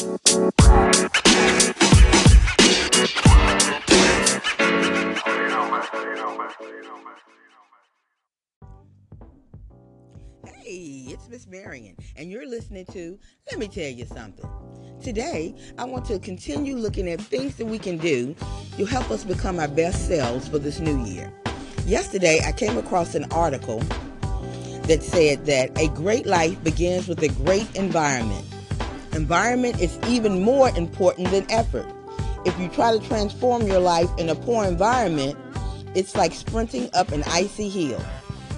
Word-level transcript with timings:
Hey, 0.00 0.06
it's 11.06 11.28
Miss 11.28 11.46
Marion, 11.46 11.96
and 12.16 12.30
you're 12.30 12.48
listening 12.48 12.86
to 12.86 13.18
Let 13.50 13.58
Me 13.60 13.68
Tell 13.68 13.90
You 13.90 14.06
Something. 14.06 14.48
Today, 15.02 15.54
I 15.76 15.84
want 15.84 16.06
to 16.06 16.18
continue 16.18 16.76
looking 16.76 17.06
at 17.06 17.20
things 17.20 17.56
that 17.56 17.66
we 17.66 17.78
can 17.78 17.98
do 17.98 18.34
to 18.78 18.86
help 18.86 19.10
us 19.10 19.24
become 19.24 19.58
our 19.58 19.68
best 19.68 20.08
selves 20.08 20.48
for 20.48 20.58
this 20.58 20.80
new 20.80 21.04
year. 21.04 21.30
Yesterday, 21.84 22.40
I 22.46 22.52
came 22.52 22.78
across 22.78 23.14
an 23.14 23.30
article 23.32 23.80
that 24.84 25.02
said 25.02 25.44
that 25.44 25.78
a 25.78 25.88
great 25.88 26.24
life 26.24 26.64
begins 26.64 27.06
with 27.06 27.22
a 27.22 27.28
great 27.44 27.76
environment. 27.76 28.46
Environment 29.12 29.80
is 29.80 29.98
even 30.06 30.42
more 30.42 30.70
important 30.76 31.30
than 31.30 31.50
effort. 31.50 31.86
If 32.44 32.58
you 32.58 32.68
try 32.68 32.96
to 32.96 33.06
transform 33.06 33.66
your 33.66 33.80
life 33.80 34.08
in 34.18 34.28
a 34.28 34.34
poor 34.34 34.64
environment, 34.64 35.36
it's 35.94 36.14
like 36.14 36.32
sprinting 36.32 36.88
up 36.94 37.10
an 37.10 37.24
icy 37.26 37.68
hill. 37.68 38.00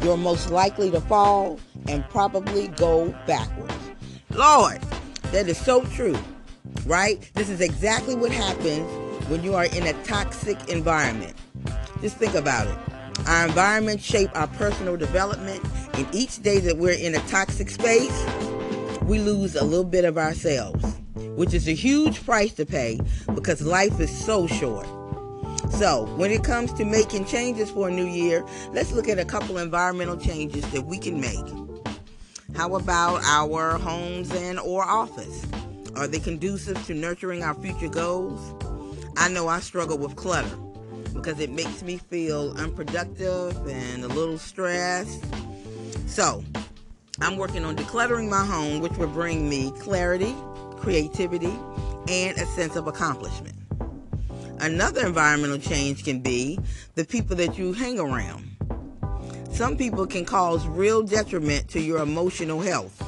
You're 0.03 0.17
most 0.17 0.51
likely 0.51 0.91
to 0.91 1.01
fall 1.01 1.59
and 1.89 2.09
probably 2.11 2.69
go 2.69 3.09
backwards. 3.27 3.75
Lord, 4.31 4.81
that 5.33 5.49
is 5.49 5.59
so 5.59 5.85
true, 5.87 6.19
right? 6.85 7.29
This 7.35 7.49
is 7.49 7.61
exactly 7.61 8.15
what 8.15 8.31
happens 8.31 8.87
when 9.29 9.43
you 9.43 9.55
are 9.55 9.65
in 9.65 9.87
a 9.87 9.93
toxic 10.05 10.69
environment. 10.69 11.35
Just 12.03 12.17
think 12.17 12.35
about 12.35 12.67
it. 12.67 12.79
Our 13.27 13.47
environment 13.47 14.03
shape 14.03 14.31
our 14.35 14.49
personal 14.49 14.97
development, 14.97 15.65
and 15.95 16.07
each 16.15 16.43
day 16.43 16.59
that 16.59 16.77
we're 16.77 16.99
in 16.99 17.15
a 17.15 17.21
toxic 17.29 17.71
space, 17.71 18.25
we 19.05 19.19
lose 19.19 19.57
a 19.57 19.65
little 19.65 19.85
bit 19.85 20.05
of 20.05 20.17
ourselves, 20.17 20.85
which 21.37 21.55
is 21.55 21.69
a 21.69 21.73
huge 21.73 22.25
price 22.25 22.53
to 22.55 22.67
pay 22.67 23.01
because 23.35 23.63
life 23.63 23.99
is 24.01 24.11
so 24.11 24.47
short. 24.47 24.87
So, 25.73 26.05
when 26.17 26.31
it 26.31 26.45
comes 26.45 26.73
to 26.75 26.85
making 26.85 27.25
changes 27.27 27.71
for 27.71 27.89
a 27.89 27.91
new 27.91 28.07
year, 28.07 28.45
let's 28.73 28.93
look 28.93 29.09
at 29.09 29.19
a 29.19 29.25
couple 29.25 29.59
environmental 29.59 30.17
changes 30.17 30.69
that 30.73 30.83
we 30.83 30.99
can 30.99 31.21
make. 31.21 31.45
How 32.55 32.75
about 32.75 33.23
our 33.25 33.79
homes 33.79 34.31
and 34.33 34.61
or 34.61 34.85
office? 34.85 35.45
Are 35.97 36.07
they 36.07 36.19
conducive 36.19 36.85
to 36.87 36.95
nurturing 36.95 37.43
our 37.43 37.55
future 37.55 37.89
goals? 37.89 38.41
I 39.17 39.29
know 39.29 39.49
I 39.49 39.61
struggle 39.61 39.99
with 39.99 40.17
clutter 40.17 40.57
because 41.15 41.41
it 41.41 41.51
makes 41.51 41.83
me 41.83 41.99
feel 41.99 42.53
unproductive 42.59 43.57
and 43.67 44.05
a 44.05 44.09
little 44.09 44.39
stressed. 44.39 45.25
So, 46.07 46.45
I'm 47.23 47.37
working 47.37 47.65
on 47.65 47.77
decluttering 47.77 48.29
my 48.29 48.45
home, 48.45 48.81
which 48.81 48.97
will 48.97 49.07
bring 49.07 49.49
me 49.49 49.71
clarity, 49.79 50.35
creativity, 50.79 51.57
and 52.09 52.37
a 52.37 52.45
sense 52.47 52.75
of 52.75 52.89
accomplishment. 52.89 53.55
Another 54.59 55.07
environmental 55.07 55.59
change 55.59 56.03
can 56.03 56.19
be 56.19 56.59
the 56.97 57.05
people 57.05 57.37
that 57.37 57.57
you 57.57 57.75
hang 57.75 58.01
around. 58.01 58.45
Some 59.53 59.77
people 59.77 60.05
can 60.05 60.25
cause 60.25 60.67
real 60.67 61.05
detriment 61.05 61.69
to 61.69 61.81
your 61.81 61.99
emotional 61.99 62.61
health 62.61 63.01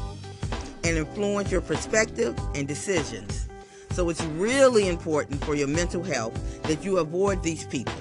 and 0.84 0.96
influence 0.96 1.50
your 1.50 1.60
perspective 1.60 2.38
and 2.54 2.68
decisions. 2.68 3.48
So 3.90 4.08
it's 4.10 4.22
really 4.22 4.86
important 4.86 5.44
for 5.44 5.56
your 5.56 5.68
mental 5.68 6.04
health 6.04 6.62
that 6.62 6.84
you 6.84 6.98
avoid 6.98 7.42
these 7.42 7.66
people 7.66 7.94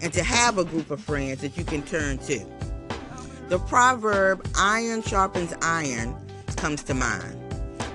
and 0.00 0.12
to 0.12 0.22
have 0.22 0.58
a 0.58 0.64
group 0.64 0.92
of 0.92 1.00
friends 1.00 1.40
that 1.40 1.58
you 1.58 1.64
can 1.64 1.82
turn 1.82 2.18
to. 2.18 2.59
The 3.50 3.58
proverb, 3.58 4.48
iron 4.56 5.02
sharpens 5.02 5.52
iron, 5.60 6.16
comes 6.56 6.82
to 6.84 6.94
mind. 6.94 7.36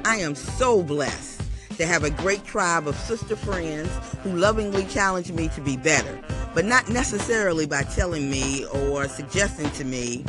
I 0.04 0.18
am 0.18 0.36
so 0.36 0.84
blessed 0.84 1.42
to 1.78 1.86
have 1.86 2.04
a 2.04 2.10
great 2.10 2.44
tribe 2.44 2.88
of 2.88 2.96
sister 2.96 3.36
friends 3.36 3.90
who 4.22 4.36
lovingly 4.36 4.86
challenge 4.86 5.32
me 5.32 5.48
to 5.50 5.62
be 5.62 5.78
better 5.78 6.22
but 6.56 6.64
not 6.66 6.90
necessarily 6.90 7.66
by 7.66 7.84
telling 7.84 8.32
me 8.32 8.66
or 8.68 9.08
suggesting 9.10 9.70
to 9.72 9.84
me 9.84 10.26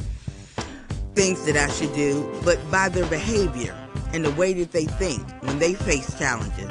things 1.15 1.45
that 1.47 1.57
I 1.57 1.73
should 1.73 1.95
do, 1.95 2.29
but 2.45 2.59
by 2.71 2.89
their 2.89 3.07
behavior 3.07 3.75
and 4.13 4.25
the 4.25 4.33
way 4.33 4.53
that 4.55 4.73
they 4.73 4.85
think 4.85 5.23
when 5.43 5.59
they 5.61 5.75
face 5.75 6.19
challenges. 6.19 6.71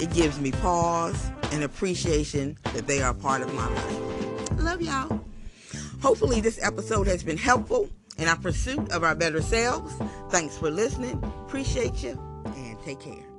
It 0.00 0.12
gives 0.12 0.40
me 0.40 0.52
pause 0.52 1.30
and 1.52 1.64
appreciation 1.64 2.56
that 2.74 2.86
they 2.86 3.02
are 3.02 3.12
part 3.12 3.42
of 3.42 3.52
my 3.54 3.68
life. 3.68 4.60
Love 4.60 4.80
y'all. 4.80 5.20
Hopefully, 6.04 6.42
this 6.42 6.62
episode 6.62 7.06
has 7.06 7.22
been 7.22 7.38
helpful 7.38 7.88
in 8.18 8.28
our 8.28 8.36
pursuit 8.36 8.92
of 8.92 9.02
our 9.02 9.14
better 9.14 9.40
selves. 9.40 9.94
Thanks 10.28 10.54
for 10.54 10.70
listening. 10.70 11.18
Appreciate 11.46 12.02
you 12.02 12.20
and 12.44 12.78
take 12.84 13.00
care. 13.00 13.33